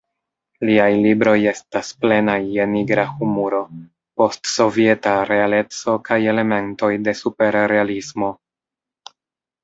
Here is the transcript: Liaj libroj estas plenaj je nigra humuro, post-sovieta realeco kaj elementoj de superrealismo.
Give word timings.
Liaj 0.67 0.85
libroj 1.01 1.33
estas 1.49 1.89
plenaj 2.05 2.37
je 2.53 2.63
nigra 2.71 3.03
humuro, 3.17 3.59
post-sovieta 4.21 5.13
realeco 5.31 5.95
kaj 6.09 6.17
elementoj 6.33 6.89
de 7.09 7.15
superrealismo. 7.21 8.31